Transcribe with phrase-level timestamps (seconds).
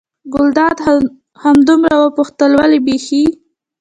[0.33, 0.77] ګلداد
[1.43, 3.23] همدومره وپوښتل: ولې بېخي.